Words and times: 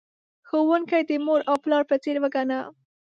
ښوونکی 0.47 1.01
د 1.09 1.11
مور 1.25 1.41
او 1.49 1.55
پلار 1.63 1.83
په 1.89 1.95
څیر 2.03 2.17
وگڼه. 2.23 2.59